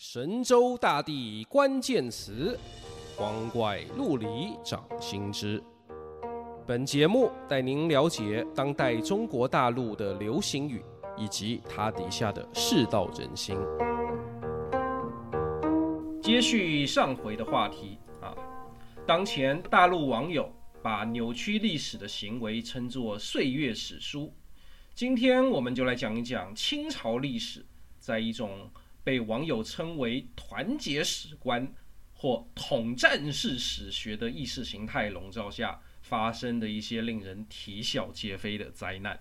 [0.00, 2.56] 神州大地关键词，
[3.16, 5.60] 光怪陆离掌心之。
[6.64, 10.84] 本节目带您了解当代中国大陆的流行语，
[11.16, 13.58] 以及它底下的世道人心。
[16.22, 18.32] 接续上回的话题啊，
[19.04, 20.48] 当前大陆网友
[20.80, 24.32] 把扭曲历史的行为称作岁月史书。
[24.94, 27.66] 今天我们就来讲一讲清朝历史，
[27.98, 28.70] 在一种。
[29.08, 31.72] 被网友称为“团结史观”
[32.12, 39.18] 或“统战式史学”的意识形态笼罩下，发生的一些令人啼笑皆非的灾难。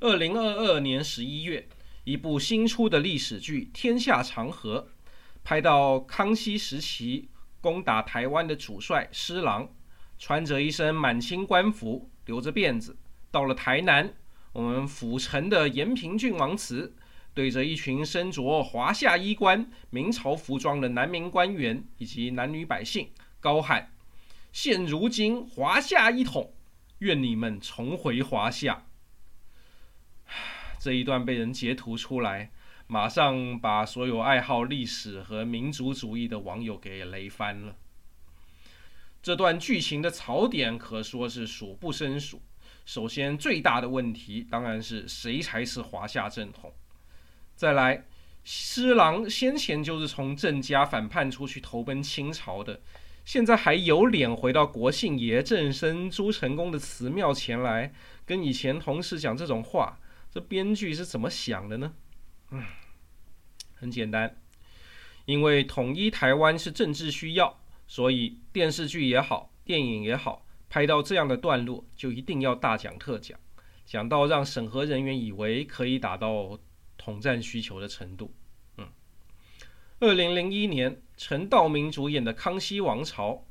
[0.00, 1.66] 二零二二年十一月，
[2.04, 4.88] 一部新出的历史剧《天下长河》，
[5.42, 7.30] 拍到康熙时期
[7.62, 9.66] 攻打台湾的主帅施琅，
[10.18, 12.98] 穿着一身满清官服，留着辫子，
[13.30, 14.12] 到了台南，
[14.52, 16.94] 我们府城的延平郡王祠。
[17.36, 23.92] 对着一群身着华夏衣冠、明朝服装的南明官员以及男女百姓，高喊
[24.52, 26.54] ：“现如今华夏一统，
[27.00, 28.86] 愿你们重回华夏。”
[30.80, 32.50] 这一段被人截图出来，
[32.86, 37.76] 马上把所有爱好历史和民族主义的网友给雷翻了。
[39.22, 42.40] 这段剧情的槽点可说是数不胜数。
[42.86, 46.72] 首先，最大的问题当然是谁才是华夏正统。
[47.56, 48.04] 再来，
[48.44, 52.82] 施琅先前就是从郑家反叛出去投奔清朝的，
[53.24, 57.94] 现在还有脸回到国姓爷郑生朱成功的祠庙前来
[58.26, 59.98] 跟以前同事讲这种话，
[60.30, 61.94] 这编剧是怎么想的呢？
[62.50, 62.62] 嗯，
[63.74, 64.36] 很简单，
[65.24, 73.40] 因为统一台湾是政治需要，所以电视剧也好，电影也好，拍到这样的段落就一定要大讲特讲，
[73.86, 76.58] 讲到让审核人员以为可以打到。
[77.06, 78.34] 统战需求的程度，
[78.78, 78.88] 嗯，
[80.00, 83.44] 二零零一年，陈道明主演的《康熙王朝》，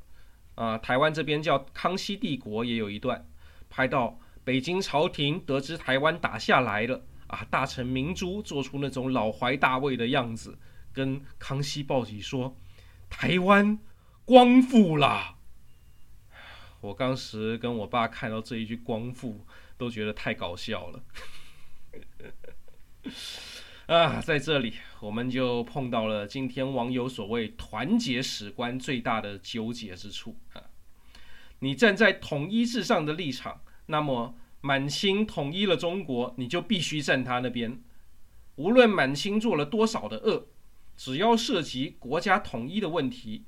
[0.61, 3.25] 啊，台湾这边叫《康熙帝国》，也有一段
[3.69, 10.59] 拍到北京朝廷得知台湾打下来了，啊，大臣明珠做出那种老怀大慰的样子，
[10.91, 12.57] 跟康熙报喜说
[13.09, 13.79] ：“台湾
[14.25, 15.37] 光复了。”
[16.83, 19.45] 我当时跟我爸看到这一句“光复”，
[19.79, 21.01] 都觉得太搞笑了。
[23.87, 30.61] 啊，在这里我们就碰到了今天网友所谓“团结史观”最大的纠结之处啊！
[31.59, 37.81] 你站在统一至上的立场，那么满清统一了中国，你就必须站他那边。
[38.55, 40.47] 无论满清做了多少的恶，
[40.97, 43.45] 只要涉及国家统一的问题，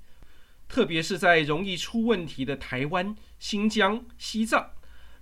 [0.68, 4.72] 特别是在容易出问题的台湾、新疆、西藏，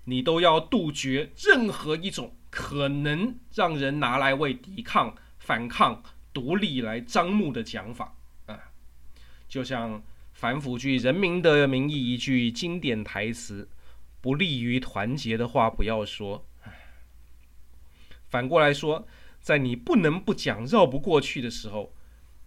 [0.06, 2.36] 你都要杜绝任何一种。
[2.56, 6.02] 可能让人拿来为抵抗、反抗、
[6.34, 8.72] 独立来张目的讲法啊，
[9.46, 10.02] 就像
[10.32, 13.68] 反腐剧《人民的名义》一句经典台词
[14.22, 16.46] ：“不利于团结的话不要说。”
[18.30, 19.06] 反过来说，
[19.42, 21.94] 在你不能不讲、绕不过去的时候，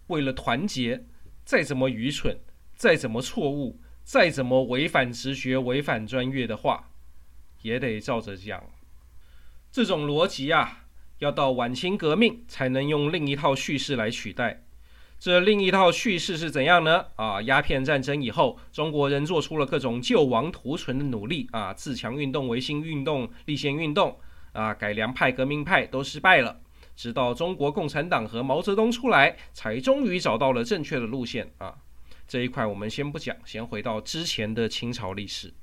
[0.07, 1.05] 为了团结，
[1.45, 2.35] 再怎么愚蠢、
[2.75, 6.89] 再怎么错误、再怎么违反直觉、违反专业的话，
[7.61, 8.63] 也得照着讲。
[9.71, 10.85] 这种逻辑啊，
[11.19, 14.63] 要到晚清革命才能用另一套叙事来取代。
[15.19, 17.05] 这另一套叙事是怎样呢？
[17.15, 24.17] 啊，鸦片战争以后，中国人做出了各种救亡图存的努力啊，自强运动、维新运动、立宪运动
[24.53, 26.61] 啊，改良派、革命派都失败了。
[26.95, 31.75] 直到中国共产党和毛泽东出来，才终于找到了正确的路线啊。
[32.27, 35.53] 这一块我们先不讲，先回到之前的清朝历史。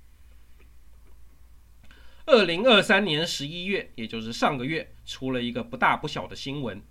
[2.28, 6.82] 二零二三年十一月，也就是上个月，出了一个不大不小的新闻，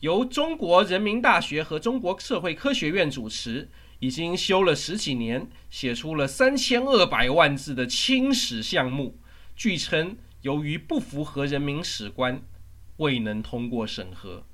[0.00, 3.68] 由中国人民大学和中国社会科学院主持，
[4.00, 9.20] 已经修了十几年，写出了三千二百万字的清史项目，
[9.54, 12.42] 据称由于不符合人民史观，
[12.96, 14.44] 未能通过审核。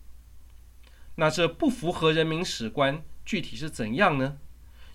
[1.15, 4.37] 那这不符合人民史观，具体是怎样呢？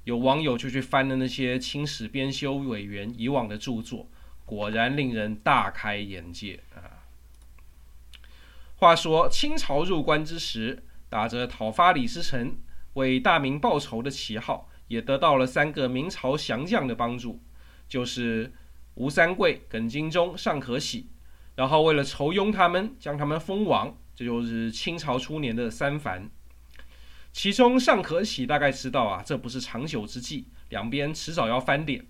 [0.04, 4.08] 有网友就去翻了那些清史编修委员以往的著作。
[4.50, 7.06] 果然令人大开眼界啊！
[8.78, 12.58] 话说清朝入关之时，打着讨伐李自成、
[12.94, 17.44] 为大明报仇的旗号，也得到了三个明朝降将的帮助，
[17.88, 18.52] 就是
[18.96, 21.12] 吴三桂、耿精忠、尚可喜。
[21.56, 26.28] 然后为了酬庸他们，将他们封王，这就是清朝初年的三藩。
[27.32, 32.04] 其中尚可喜大概知道啊，这不是长久之计，两边迟早要翻脸。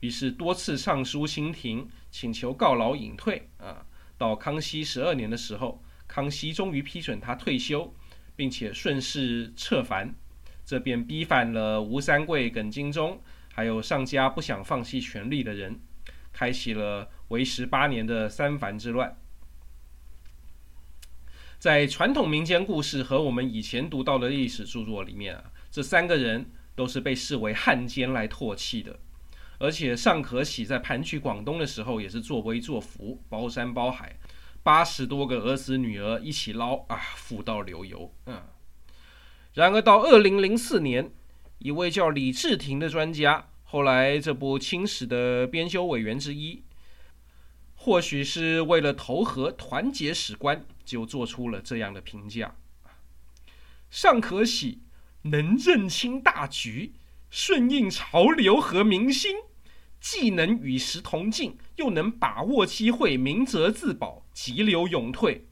[0.00, 3.48] 于是多次上书清廷，请求告老隐退。
[3.58, 3.84] 啊，
[4.18, 7.94] 到康熙十二年的时候，康熙终于批准他退休，
[8.34, 10.14] 并且顺势策反，
[10.64, 13.20] 这便逼反了吴三桂、耿精忠，
[13.52, 15.80] 还有上家不想放弃权力的人，
[16.32, 19.16] 开启了为时八年的三藩之乱。
[21.58, 29.00] 在传统民间故事和我们以前读到的历史著作里面啊，这三个人都是被视为汉奸来唾弃的。
[29.58, 34.18] 而且尚可喜在盘踞广东的时候，也是作威作福，包山包海，
[34.62, 38.14] 八十多个儿子女儿一起捞啊，富到流油。
[38.26, 38.42] 嗯。
[39.54, 41.10] 然而到二零零四年，
[41.58, 46.62] 一位叫李志廷的专家，后来这部清史的编修委员之一，
[47.74, 52.54] 或许是为了投合团结史观，就做出了这样的评价：
[53.88, 54.82] 尚可喜
[55.22, 56.92] 能认清大局，
[57.30, 59.36] 顺应潮流和民心，
[60.00, 65.46] 既能与时同进，又能把握机会，明哲自保，急流勇退。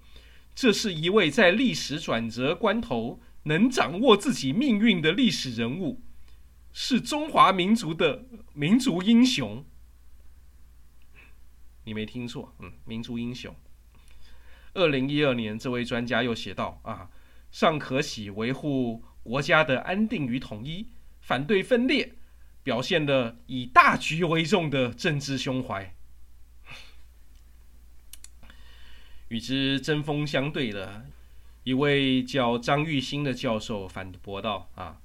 [0.54, 6.00] 这是一位在历史转折关头能掌握自己命运的历史人物，
[6.72, 9.64] 是中华民族的民族英雄。
[11.84, 13.54] 你没听错，嗯，民族英雄。
[14.72, 17.10] 二零一二年，这位专家又写道：啊，
[17.50, 20.88] 尚可喜维护国家的安定与统一，
[21.24, 22.12] 反对分裂，
[22.62, 25.94] 表现了以大局为重的政治胸怀。
[29.28, 31.06] 与之针锋相对的
[31.62, 35.00] 一位叫张玉兴的教授反驳道：“啊，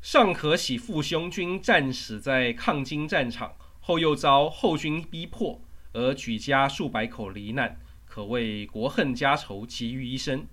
[0.00, 5.60] 尚可喜父兄均战死在抗金战场。”后又遭后军逼迫，
[5.92, 10.46] 而举家数百口罹难，可谓国恨家仇集于一身。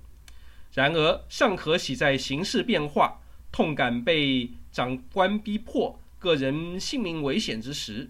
[0.74, 8.10] 然而尚可喜在形势变化、痛感被长官逼迫、个人性命危险之时，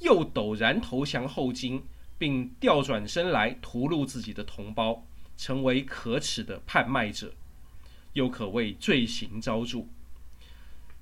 [0.00, 1.82] 又陡然投降后金，
[2.18, 5.06] 并调转身来屠戮自己的同胞，
[5.36, 7.34] 成为可耻的叛卖者，
[8.12, 9.86] 又可谓罪行昭著。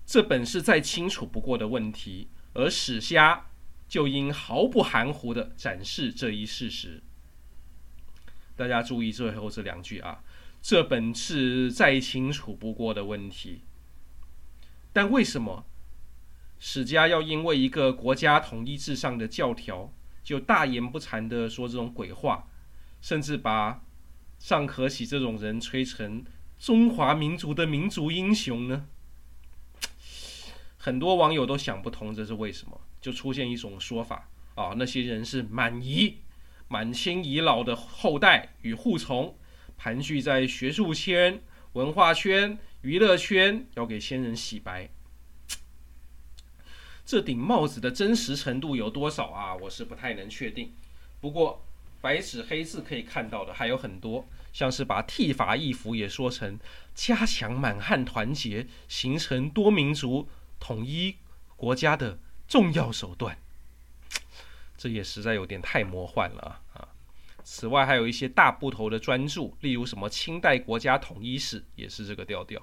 [0.07, 3.47] 这本是再清楚不过的问题，而史家。
[3.87, 7.03] 就应毫不含糊地展示这一事实。
[8.57, 10.25] 大家注意最后这两句啊，
[10.63, 13.61] 这本是再清楚不过的问题。
[14.95, 15.67] 但为什么
[16.59, 19.93] 史家要因为一个国家统一至上的教条，
[20.23, 22.49] 就大言不惭地说这种鬼话，
[23.03, 23.83] 甚至把
[24.39, 26.25] 尚可喜这种人吹成
[26.59, 28.87] 中华民族的民族英雄呢？
[30.79, 32.81] 很多网友都想不通这是为什么。
[33.01, 36.21] 就出现一种说法啊，那些人是满遗、
[36.69, 39.37] 满清遗老的后代与护从，
[39.77, 41.43] 盘踞在学术圈、
[41.75, 44.91] 文化圈、娱乐圈，要给先人洗白。
[47.07, 49.55] 这顶帽子的真实程度有多少啊？
[49.55, 50.75] 我是不太能确定。
[51.19, 51.65] 不过
[52.03, 56.59] 白纸黑字可以看到的还有很多，像是把剃发易服也说成
[56.95, 60.29] 加强满汉团结，形成多民族
[60.61, 61.17] 统一
[61.57, 62.19] 国家的。
[62.47, 63.39] 重要手段，
[64.77, 66.87] 这也实在有点太魔幻了啊！
[67.43, 72.63] 此外，还有一些大部头的专著，例如什么《清代国家统一史》，也是这个调调。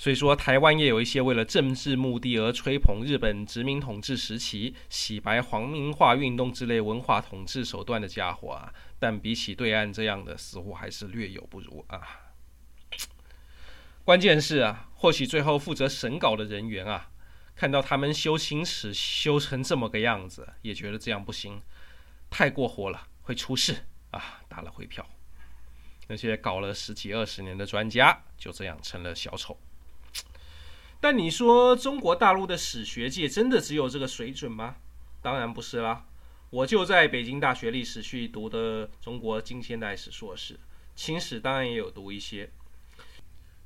[0.00, 12.00] 所以说，台湾也有一些为了政治目的而吹捧日本殖民统治时期、洗白皇民化运动之类文化统治手段的家伙啊，但比起对岸这样的，似乎还是略有不如啊。
[14.02, 17.10] 关键是啊，或许最后负责审稿的人员啊，
[17.54, 21.60] 看到他们修清史修成这么个样子，也觉得这样不行，
[22.30, 25.06] 太过火了，会出事啊，打了回票。
[26.08, 29.60] 那些搞了十几二十年的专家，就这样成了小丑。
[31.00, 34.76] 但你说中国大陆的史学界真的只有这个水准吗？
[35.22, 36.04] 当然不是啦。
[36.50, 40.58] 我就在北京大学历史系读的中国近现代史硕士，
[40.96, 42.50] 清史当然也有读一些。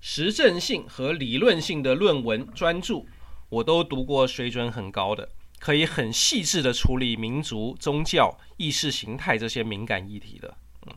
[0.01, 3.07] 实证性和理论性的论文专著，
[3.49, 10.55] 我都读过，水准很高的，可以很细致地处理民族、宗教、意识形态这些敏感议题的。
[10.87, 10.95] 嗯，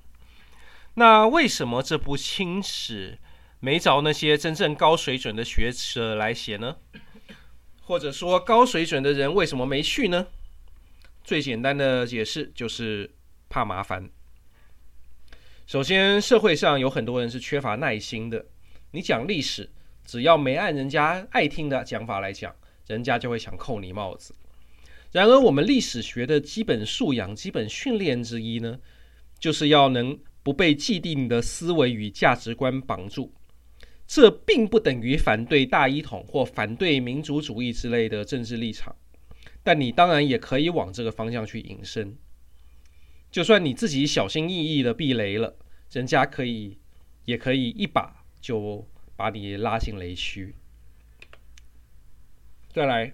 [0.95, 3.17] 那为什么这部清史
[3.59, 6.75] 没找那些真正高水准的学者来写呢？
[7.81, 10.27] 或者说，高水准的人为什么没去呢？
[11.23, 13.09] 最简单的解释就是
[13.49, 14.09] 怕麻烦。
[15.65, 18.45] 首先，社会上有很多人是缺乏耐心的。
[18.91, 19.69] 你讲历史，
[20.05, 22.55] 只要没按人家爱听的讲法来讲，
[22.87, 24.35] 人家就会想扣你帽子。
[25.11, 28.77] 然而，我们历史学的基本素养、基本训练之一呢，
[29.39, 33.33] 就是要能不被既定的思维与价值观绑住。
[34.07, 38.95] 这并不等于反对大一统或反对民族主义之类的政治立场，
[39.63, 42.17] 但你当然也可以往这个方向去引申。
[43.29, 45.57] 就算你自己小心翼翼的避雷了。
[45.89, 46.77] 人家可以
[47.23, 48.85] 也可以一把就
[49.15, 50.53] 把你拉进雷区。
[52.73, 53.13] 再来，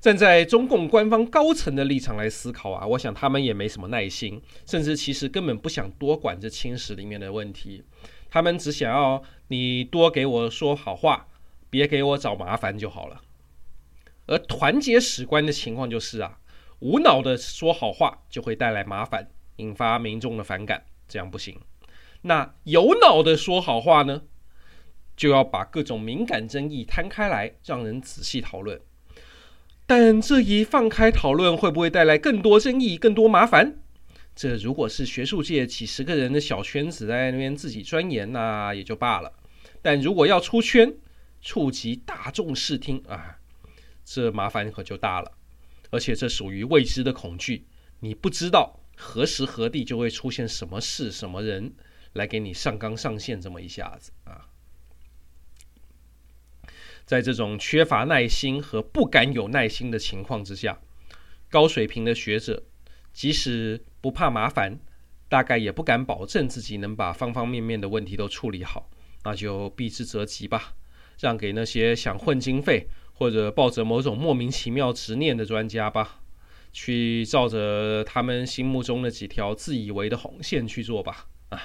[0.00, 7.82] 站在中共官方高层的立场来思考啊，我想他们也没什么耐心，甚至其实根本不想多管这青史里面的问题，
[8.34, 11.28] 他们只想要你多给我说好话，
[11.70, 13.22] 别给我找麻烦就好了。
[14.26, 16.40] 而团结史观的情况就是啊，
[16.80, 21.60] 无脑的说好话就会带来麻烦，引发民众的反感，这样不行。
[22.22, 24.22] 那有脑的说好话呢，
[25.16, 28.80] 就要把各种敏感争议摊开来，让人仔细讨论。
[29.86, 33.78] 但这一放开讨论，会不会带来更多争议、更多麻烦？
[34.34, 39.32] 这如果是学术界几十个人的小圈子在那边自己钻研，那也就罢了。
[39.80, 40.92] 但如果要出圈，
[41.40, 43.38] 触及大众视听啊！
[44.04, 45.32] 这麻烦可就大了，
[45.90, 47.66] 而且这属于未知的恐惧，
[48.00, 51.72] 你不知道何时何地就会出现什么事、什么人
[52.14, 54.48] 来给你上纲上线，这么一下子啊！
[57.06, 60.80] 在这种缺乏耐心和不敢有耐心的情况之下，
[61.50, 62.64] 高水平的学者
[63.14, 64.78] 即使不怕麻烦，
[65.30, 68.90] 大概也不敢保证自己能把方方面面的问题都处理好，
[69.22, 70.74] 那就避之则吉吧，
[71.18, 72.86] 让给那些想混经费。
[73.16, 76.20] 或者抱着某种莫名其妙执念的专家吧，
[76.72, 81.28] 去照着他们心目中的几条自以为的红线去做吧。
[81.50, 81.62] 啊，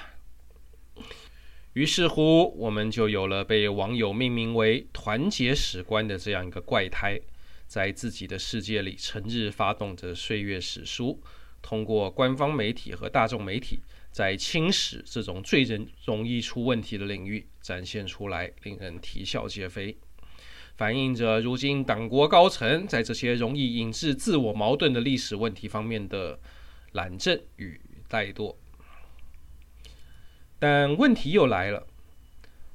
[1.72, 7.20] 于是乎，我们就有了被网友命名为“团结史观”的这样一个怪胎，
[7.66, 11.20] 在自己的世界里成日发动着岁月史书，
[11.62, 19.96] 通过官方媒体和大众媒体，在清史这种最人容易出问题的领域展现出来，令人啼笑皆非。
[20.76, 26.40] 反映着如今党国高层在这些容易引致自我矛盾的历史问题方面的
[26.92, 28.56] 懒政与怠惰。
[30.58, 31.86] 但问题又来了：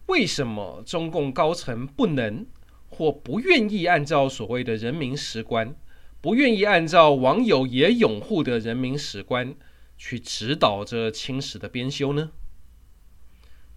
[0.05, 2.45] 为什么中共高层不能
[2.89, 5.75] 或不愿意按照所谓的人民史观，
[6.25, 9.55] 不愿意按照网友也拥护的人民史观
[9.95, 12.31] 去指导这清史的编修呢？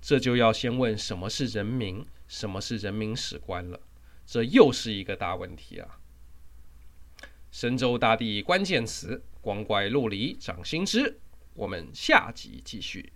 [0.00, 3.78] 这就要先问什么是人民，什么是人民史观了。
[4.24, 6.00] 这又是一个大问题啊！
[7.50, 11.20] 神州大地关键词，光怪陆离，掌心之。
[11.52, 13.12] 我们下集继续。